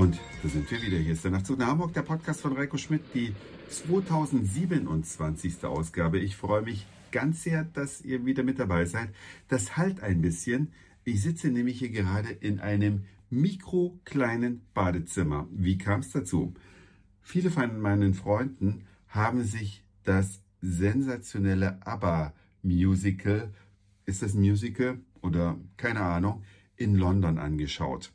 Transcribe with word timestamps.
Da 0.00 0.48
sind 0.48 0.70
wir 0.70 0.80
wieder. 0.80 0.96
Hier 0.96 1.12
ist 1.12 1.24
der 1.24 1.30
Nachtzug 1.30 1.58
nach 1.58 1.66
Hamburg, 1.66 1.92
der 1.92 2.00
Podcast 2.00 2.40
von 2.40 2.54
Reiko 2.54 2.78
Schmidt, 2.78 3.02
die 3.12 3.34
2027. 3.68 5.62
Ausgabe. 5.62 6.18
Ich 6.18 6.36
freue 6.36 6.62
mich 6.62 6.86
ganz 7.12 7.42
sehr, 7.42 7.64
dass 7.64 8.00
ihr 8.00 8.24
wieder 8.24 8.42
mit 8.42 8.58
dabei 8.58 8.86
seid. 8.86 9.10
Das 9.48 9.76
halt 9.76 10.02
ein 10.02 10.22
bisschen. 10.22 10.72
Ich 11.04 11.20
sitze 11.20 11.48
nämlich 11.48 11.80
hier 11.80 11.90
gerade 11.90 12.30
in 12.30 12.60
einem 12.60 13.04
mikrokleinen 13.28 14.62
Badezimmer. 14.72 15.46
Wie 15.50 15.76
kam 15.76 16.00
es 16.00 16.12
dazu? 16.12 16.54
Viele 17.20 17.50
von 17.50 17.78
meinen 17.78 18.14
Freunden 18.14 18.86
haben 19.08 19.44
sich 19.44 19.84
das 20.04 20.40
sensationelle 20.62 21.86
ABBA-Musical, 21.86 23.52
ist 24.06 24.22
das 24.22 24.32
ein 24.32 24.40
Musical 24.40 24.98
oder 25.20 25.58
keine 25.76 26.00
Ahnung, 26.00 26.42
in 26.76 26.94
London 26.94 27.36
angeschaut 27.36 28.14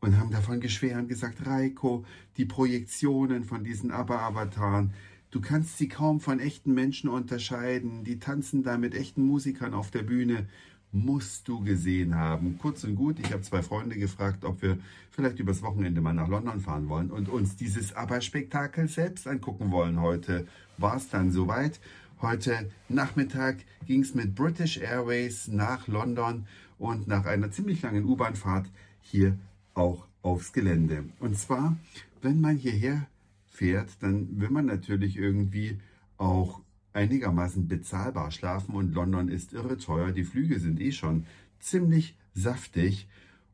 und 0.00 0.18
haben 0.18 0.30
davon 0.30 0.60
geschwärmt, 0.60 1.08
gesagt, 1.08 1.46
Reiko, 1.46 2.04
die 2.36 2.46
Projektionen 2.46 3.44
von 3.44 3.64
diesen 3.64 3.90
ABBA-Avataren, 3.90 4.92
du 5.30 5.40
kannst 5.40 5.78
sie 5.78 5.88
kaum 5.88 6.20
von 6.20 6.40
echten 6.40 6.72
Menschen 6.72 7.08
unterscheiden, 7.08 8.04
die 8.04 8.18
tanzen 8.18 8.62
da 8.62 8.78
mit 8.78 8.94
echten 8.94 9.26
Musikern 9.26 9.74
auf 9.74 9.90
der 9.90 10.02
Bühne, 10.02 10.46
musst 10.92 11.46
du 11.46 11.62
gesehen 11.62 12.16
haben. 12.16 12.58
Kurz 12.58 12.82
und 12.82 12.96
gut, 12.96 13.20
ich 13.20 13.32
habe 13.32 13.42
zwei 13.42 13.62
Freunde 13.62 13.96
gefragt, 13.96 14.44
ob 14.44 14.60
wir 14.62 14.78
vielleicht 15.10 15.38
übers 15.38 15.62
Wochenende 15.62 16.00
mal 16.00 16.14
nach 16.14 16.28
London 16.28 16.60
fahren 16.60 16.88
wollen 16.88 17.10
und 17.10 17.28
uns 17.28 17.56
dieses 17.56 17.94
ABBA-Spektakel 17.94 18.88
selbst 18.88 19.28
angucken 19.28 19.70
wollen. 19.70 20.00
Heute 20.00 20.46
war 20.78 20.96
es 20.96 21.08
dann 21.08 21.30
soweit. 21.30 21.78
Heute 22.20 22.70
Nachmittag 22.88 23.58
ging 23.86 24.02
es 24.02 24.14
mit 24.14 24.34
British 24.34 24.78
Airways 24.78 25.48
nach 25.48 25.86
London 25.86 26.46
und 26.78 27.06
nach 27.06 27.24
einer 27.24 27.50
ziemlich 27.50 27.82
langen 27.82 28.04
U-Bahn-Fahrt 28.04 28.68
hier 29.00 29.38
auch 29.74 30.06
aufs 30.22 30.52
Gelände. 30.52 31.04
Und 31.18 31.38
zwar, 31.38 31.76
wenn 32.22 32.40
man 32.40 32.56
hierher 32.56 33.06
fährt, 33.46 33.90
dann 34.00 34.40
will 34.40 34.50
man 34.50 34.66
natürlich 34.66 35.16
irgendwie 35.16 35.78
auch 36.16 36.60
einigermaßen 36.92 37.68
bezahlbar 37.68 38.30
schlafen 38.30 38.74
und 38.74 38.94
London 38.94 39.28
ist 39.28 39.52
irre 39.52 39.78
teuer. 39.78 40.12
Die 40.12 40.24
Flüge 40.24 40.58
sind 40.58 40.80
eh 40.80 40.92
schon 40.92 41.26
ziemlich 41.60 42.16
saftig 42.34 43.08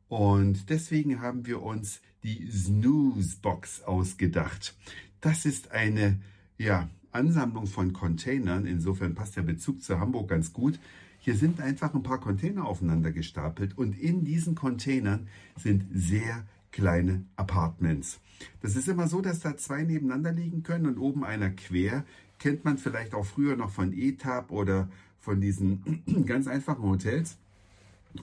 und 0.09 0.69
deswegen 0.69 1.21
haben 1.21 1.45
wir 1.45 1.61
uns 1.61 2.01
die 2.23 2.49
Snooze 2.49 3.37
Box 3.41 3.83
ausgedacht. 3.83 4.75
Das 5.21 5.45
ist 5.45 5.71
eine 5.71 6.19
ja, 6.57 6.89
Ansammlung 7.11 7.67
von 7.67 7.93
Containern. 7.93 8.65
Insofern 8.65 9.15
passt 9.15 9.35
der 9.35 9.43
Bezug 9.43 9.81
zu 9.81 9.99
Hamburg 9.99 10.29
ganz 10.29 10.53
gut. 10.53 10.79
Hier 11.27 11.35
sind 11.35 11.59
einfach 11.59 11.93
ein 11.93 12.03
paar 12.03 12.21
Container 12.21 12.65
aufeinander 12.65 13.11
gestapelt 13.11 13.77
und 13.77 13.99
in 13.99 14.23
diesen 14.23 14.55
Containern 14.55 15.27
sind 15.57 15.83
sehr 15.93 16.45
kleine 16.71 17.25
Apartments. 17.35 18.21
Das 18.61 18.77
ist 18.77 18.87
immer 18.87 19.09
so, 19.09 19.19
dass 19.19 19.41
da 19.41 19.57
zwei 19.57 19.83
nebeneinander 19.83 20.31
liegen 20.31 20.63
können 20.63 20.85
und 20.85 20.97
oben 20.97 21.25
einer 21.25 21.49
quer. 21.49 22.05
Kennt 22.39 22.63
man 22.63 22.77
vielleicht 22.77 23.13
auch 23.13 23.25
früher 23.25 23.57
noch 23.57 23.71
von 23.71 23.91
ETAP 23.91 24.51
oder 24.51 24.87
von 25.19 25.41
diesen 25.41 26.01
ganz 26.25 26.47
einfachen 26.47 26.83
Hotels. 26.83 27.35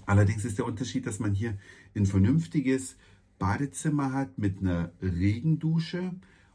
Allerdings 0.06 0.46
ist 0.46 0.56
der 0.56 0.64
Unterschied, 0.64 1.06
dass 1.06 1.18
man 1.18 1.34
hier 1.34 1.58
ein 1.94 2.06
vernünftiges 2.06 2.96
Badezimmer 3.38 4.14
hat 4.14 4.38
mit 4.38 4.62
einer 4.62 4.92
Regendusche 5.02 6.14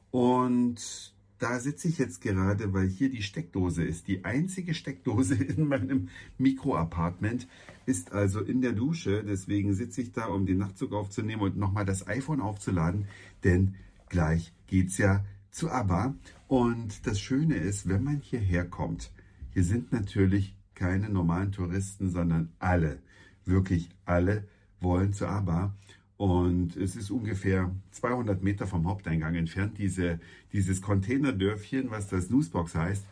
und 0.09 1.14
da 1.40 1.59
sitze 1.59 1.88
ich 1.88 1.98
jetzt 1.98 2.22
gerade, 2.22 2.73
weil 2.73 2.88
hier 2.88 3.09
die 3.09 3.23
Steckdose 3.23 3.84
ist. 3.84 4.08
Die 4.08 4.26
einzige 4.26 4.73
Steckdose 4.73 5.36
in 5.44 5.68
meinem 5.68 6.09
Mikroapartment 6.38 7.48
ist 7.86 8.12
also 8.12 8.42
in 8.42 8.62
der 8.62 8.73
Dusche. 8.73 9.23
Deswegen 9.23 9.73
sitze 9.73 10.02
ich 10.02 10.12
da, 10.12 10.26
um 10.26 10.45
den 10.45 10.58
Nachtzug 10.58 10.94
aufzunehmen 10.94 11.42
und 11.42 11.58
nochmal 11.58 11.86
das 11.86 12.08
iPhone 12.08 12.42
aufzuladen. 12.42 13.05
Denn 13.44 13.76
gleich 14.10 14.54
geht's 14.67 14.98
ja 14.98 15.23
zu 15.50 15.72
ABBA. 15.72 16.14
Und 16.48 17.08
das 17.08 17.20
Schöne 17.20 17.56
ist, 17.56 17.88
wenn 17.88 18.04
man 18.04 18.20
hierher 18.20 18.66
kommt, 18.66 19.11
hier 19.54 19.64
sind 19.64 19.92
natürlich 19.92 20.56
keine 20.76 21.10
normalen 21.10 21.52
Touristen, 21.52 22.10
sondern 22.10 22.52
alle, 22.60 23.00
wirklich 23.45 23.89
alle 24.06 24.48
wollen 24.82 25.14
zu 25.14 25.27
ABBA. 25.27 25.73
Und 26.20 26.76
es 26.76 26.98
ist 26.98 27.12
ungefähr 27.12 27.74
200 27.92 28.44
Meter 28.44 28.68
vom 28.68 28.86
Haupteingang 28.90 29.36
entfernt, 29.36 29.78
diese, 29.78 30.20
dieses 30.52 30.82
Containerdörfchen, 30.82 31.92
was 31.92 32.10
das 32.10 32.30
Newsbox 32.30 32.76
heißt. 32.76 33.06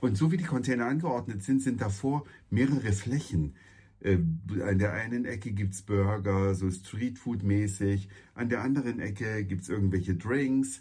Und 0.00 0.16
so 0.16 0.32
wie 0.32 0.38
die 0.38 0.44
Container 0.44 0.86
angeordnet 0.86 1.42
sind, 1.42 1.60
sind 1.60 1.82
davor 1.82 2.24
mehrere 2.48 2.94
Flächen. 2.94 3.52
Äh, 4.00 4.20
an 4.66 4.78
der 4.78 4.94
einen 4.94 5.26
Ecke 5.26 5.52
gibt's 5.52 5.82
Burger, 5.82 6.54
so 6.54 6.70
Streetfood-mäßig. 6.70 8.08
An 8.34 8.48
der 8.48 8.62
anderen 8.62 9.00
Ecke 9.00 9.44
gibt's 9.44 9.68
irgendwelche 9.68 10.14
Drinks. 10.14 10.80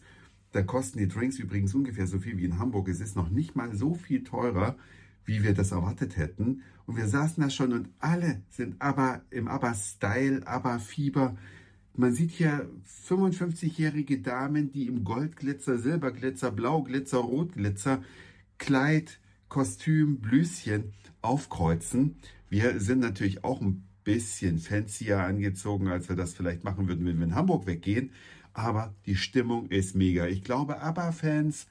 Da 0.53 0.63
kosten 0.63 0.99
die 0.99 1.09
Drinks 1.09 1.39
übrigens 1.39 1.75
ungefähr 1.75 2.07
so 2.07 2.19
viel 2.19 2.37
wie 2.37 2.45
in 2.45 2.57
Hamburg. 2.57 2.87
Es 2.87 3.01
ist 3.01 3.17
noch 3.17 3.29
nicht 3.29 3.57
mal 3.57 3.75
so 3.75 3.95
viel 3.95 4.23
teurer, 4.23 4.77
wie 5.25 5.43
wir 5.43 5.53
das 5.53 5.73
erwartet 5.73 6.15
hätten. 6.15 6.61
Und 6.85 6.95
wir 6.95 7.09
saßen 7.09 7.43
da 7.43 7.49
schon 7.49 7.73
und 7.73 7.89
alle 7.99 8.43
sind 8.49 8.81
aber 8.81 9.23
im 9.29 9.49
Aber-Style, 9.49 10.47
Aber-Fieber. 10.47 11.35
Man 11.97 12.13
sieht 12.13 12.31
hier 12.31 12.69
55-jährige 13.07 14.19
Damen, 14.19 14.69
die 14.69 14.87
im 14.87 15.05
Goldglitzer, 15.05 15.77
Silberglitzer, 15.77 16.51
Blauglitzer, 16.51 17.19
Rotglitzer, 17.19 18.03
Kleid, 18.57 19.19
Kostüm, 19.47 20.17
Blüschen 20.17 20.91
aufkreuzen. 21.21 22.17
Wir 22.49 22.81
sind 22.81 22.99
natürlich 22.99 23.45
auch 23.45 23.61
ein 23.61 23.85
bisschen 24.03 24.59
fancier 24.59 25.19
angezogen, 25.19 25.87
als 25.87 26.09
wir 26.09 26.17
das 26.17 26.33
vielleicht 26.33 26.65
machen 26.65 26.89
würden, 26.89 27.05
wenn 27.05 27.17
wir 27.17 27.27
in 27.27 27.35
Hamburg 27.35 27.65
weggehen. 27.65 28.11
Aber 28.53 28.93
die 29.05 29.15
Stimmung 29.15 29.67
ist 29.67 29.95
mega. 29.95 30.27
Ich 30.27 30.43
glaube, 30.43 30.81
ABBA-Fans, 30.81 31.67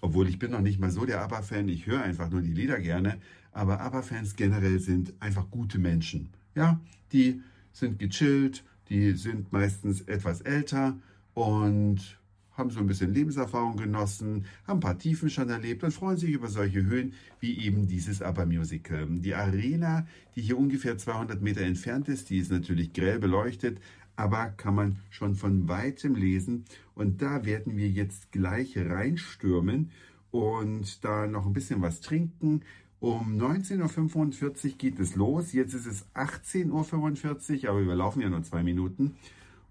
obwohl 0.00 0.28
ich 0.28 0.38
bin 0.38 0.52
noch 0.52 0.60
nicht 0.60 0.78
mal 0.78 0.92
so 0.92 1.04
der 1.04 1.22
ABBA-Fan, 1.22 1.68
ich 1.68 1.86
höre 1.86 2.02
einfach 2.02 2.30
nur 2.30 2.40
die 2.40 2.54
Lieder 2.54 2.78
gerne, 2.78 3.18
aber 3.50 3.80
ABBA-Fans 3.80 4.36
generell 4.36 4.78
sind 4.78 5.12
einfach 5.18 5.50
gute 5.50 5.80
Menschen. 5.80 6.28
Ja, 6.54 6.80
die 7.12 7.42
sind 7.72 7.98
gechillt, 7.98 8.64
die 8.88 9.12
sind 9.12 9.52
meistens 9.52 10.02
etwas 10.02 10.40
älter 10.40 10.96
und 11.34 12.18
haben 12.56 12.70
so 12.70 12.80
ein 12.80 12.86
bisschen 12.86 13.12
Lebenserfahrung 13.12 13.76
genossen, 13.76 14.46
haben 14.66 14.78
ein 14.78 14.80
paar 14.80 14.98
Tiefen 14.98 15.28
schon 15.28 15.50
erlebt 15.50 15.84
und 15.84 15.92
freuen 15.92 16.16
sich 16.16 16.30
über 16.30 16.48
solche 16.48 16.84
Höhen 16.84 17.12
wie 17.38 17.58
eben 17.58 17.86
dieses 17.86 18.22
ABBA-Musical. 18.22 19.06
Die 19.10 19.34
Arena, 19.34 20.06
die 20.34 20.40
hier 20.40 20.58
ungefähr 20.58 20.96
200 20.96 21.42
Meter 21.42 21.60
entfernt 21.60 22.08
ist, 22.08 22.30
die 22.30 22.38
ist 22.38 22.50
natürlich 22.50 22.92
grell 22.92 23.18
beleuchtet, 23.18 23.80
aber 24.16 24.46
kann 24.46 24.74
man 24.74 24.96
schon 25.10 25.34
von 25.34 25.68
weitem 25.68 26.14
lesen. 26.14 26.64
Und 26.94 27.20
da 27.20 27.44
werden 27.44 27.76
wir 27.76 27.88
jetzt 27.88 28.32
gleich 28.32 28.76
reinstürmen 28.78 29.90
und 30.30 31.04
da 31.04 31.26
noch 31.26 31.46
ein 31.46 31.52
bisschen 31.52 31.82
was 31.82 32.00
trinken, 32.00 32.62
um 33.00 33.38
19.45 33.38 34.42
Uhr 34.42 34.78
geht 34.78 34.98
es 34.98 35.16
los. 35.16 35.52
Jetzt 35.52 35.74
ist 35.74 35.86
es 35.86 36.06
18.45 36.14 37.64
Uhr, 37.64 37.70
aber 37.70 37.86
wir 37.86 37.94
laufen 37.94 38.22
ja 38.22 38.28
nur 38.28 38.42
zwei 38.42 38.62
Minuten. 38.62 39.16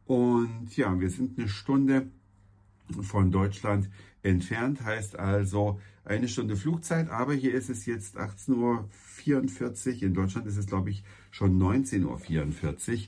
Und 0.05 0.75
ja, 0.77 0.99
wir 0.99 1.09
sind 1.09 1.37
eine 1.37 1.47
Stunde 1.47 2.07
von 3.01 3.31
Deutschland 3.31 3.89
entfernt, 4.21 4.83
heißt 4.83 5.17
also 5.17 5.79
eine 6.03 6.27
Stunde 6.27 6.55
Flugzeit, 6.55 7.09
aber 7.09 7.33
hier 7.33 7.53
ist 7.55 7.69
es 7.69 7.87
jetzt 7.87 8.17
18.44 8.17 9.95
Uhr. 9.95 10.03
In 10.03 10.13
Deutschland 10.13 10.45
ist 10.45 10.57
es, 10.57 10.67
glaube 10.67 10.91
ich, 10.91 11.03
schon 11.31 11.59
19.44 11.59 12.03
Uhr. 12.05 12.99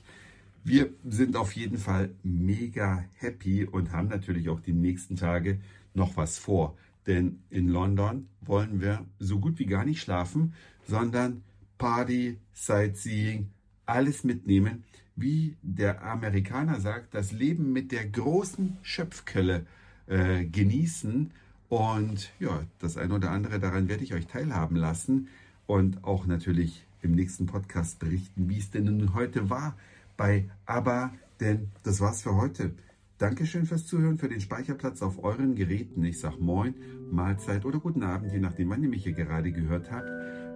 Wir 0.64 0.90
sind 1.08 1.36
auf 1.36 1.52
jeden 1.52 1.78
Fall 1.78 2.10
mega 2.24 3.04
happy 3.14 3.64
und 3.64 3.92
haben 3.92 4.08
natürlich 4.08 4.48
auch 4.48 4.60
die 4.60 4.72
nächsten 4.72 5.16
Tage 5.16 5.60
noch 5.94 6.16
was 6.16 6.38
vor. 6.38 6.76
Denn 7.08 7.40
in 7.48 7.68
London 7.68 8.28
wollen 8.42 8.82
wir 8.82 9.06
so 9.18 9.40
gut 9.40 9.58
wie 9.58 9.64
gar 9.64 9.86
nicht 9.86 10.02
schlafen, 10.02 10.52
sondern 10.86 11.42
Party, 11.78 12.38
Sightseeing, 12.52 13.48
alles 13.86 14.24
mitnehmen. 14.24 14.84
Wie 15.16 15.56
der 15.62 16.04
Amerikaner 16.04 16.80
sagt, 16.80 17.14
das 17.14 17.32
Leben 17.32 17.72
mit 17.72 17.92
der 17.92 18.06
großen 18.06 18.76
Schöpfkelle 18.82 19.66
äh, 20.06 20.44
genießen. 20.44 21.30
Und 21.70 22.30
ja, 22.38 22.62
das 22.78 22.98
eine 22.98 23.14
oder 23.14 23.30
andere 23.30 23.58
daran 23.58 23.88
werde 23.88 24.04
ich 24.04 24.12
euch 24.12 24.26
teilhaben 24.26 24.76
lassen 24.76 25.28
und 25.66 26.04
auch 26.04 26.26
natürlich 26.26 26.84
im 27.00 27.12
nächsten 27.12 27.46
Podcast 27.46 27.98
berichten, 28.00 28.50
wie 28.50 28.58
es 28.58 28.70
denn 28.70 28.84
nun 28.84 29.14
heute 29.14 29.48
war 29.48 29.76
bei 30.18 30.48
ABBA. 30.66 31.12
Denn 31.40 31.68
das 31.84 32.00
war's 32.00 32.22
für 32.22 32.34
heute. 32.34 32.72
Dankeschön 33.18 33.66
fürs 33.66 33.84
Zuhören, 33.84 34.16
für 34.16 34.28
den 34.28 34.40
Speicherplatz 34.40 35.02
auf 35.02 35.24
euren 35.24 35.56
Geräten. 35.56 36.04
Ich 36.04 36.20
sag 36.20 36.38
Moin, 36.38 36.76
Mahlzeit 37.10 37.64
oder 37.64 37.80
guten 37.80 38.04
Abend, 38.04 38.32
je 38.32 38.38
nachdem, 38.38 38.70
wann 38.70 38.80
ihr 38.80 38.88
mich 38.88 39.02
hier 39.02 39.12
gerade 39.12 39.50
gehört 39.50 39.90
habt. 39.90 40.08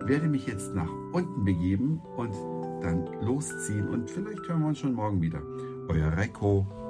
Werde 0.08 0.28
mich 0.28 0.46
jetzt 0.46 0.72
nach 0.72 0.90
unten 1.12 1.44
begeben 1.44 2.00
und 2.16 2.32
dann 2.80 3.04
losziehen 3.20 3.88
und 3.88 4.08
vielleicht 4.08 4.48
hören 4.48 4.60
wir 4.60 4.68
uns 4.68 4.78
schon 4.78 4.94
morgen 4.94 5.20
wieder. 5.20 5.42
Euer 5.88 6.12
Reiko. 6.12 6.81